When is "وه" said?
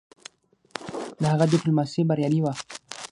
2.43-2.53